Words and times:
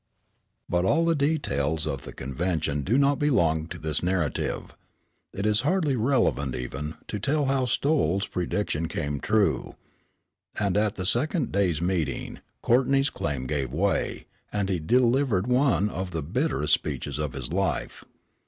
But 0.67 0.83
all 0.83 1.05
the 1.05 1.13
details 1.13 1.85
of 1.85 2.05
the 2.05 2.11
convention 2.11 2.81
do 2.81 2.97
not 2.97 3.19
belong 3.19 3.67
to 3.67 3.77
this 3.77 4.01
narrative. 4.01 4.75
It 5.31 5.45
is 5.45 5.61
hardly 5.61 5.95
relevant, 5.95 6.55
even, 6.55 6.95
to 7.07 7.19
tell 7.19 7.45
how 7.45 7.65
Stowell's 7.65 8.25
prediction 8.25 8.87
came 8.87 9.19
true, 9.19 9.75
and 10.57 10.75
at 10.75 10.95
the 10.95 11.05
second 11.05 11.51
day's 11.51 11.83
meeting 11.83 12.39
Courtney's 12.63 13.11
calm 13.11 13.45
gave 13.45 13.71
way, 13.71 14.25
and 14.51 14.69
he 14.69 14.79
delivered 14.79 15.45
one 15.45 15.87
of 15.87 16.09
the 16.09 16.23
bitterest 16.23 16.73
speeches 16.73 17.19
of 17.19 17.33
his 17.33 17.53
life. 17.53 18.03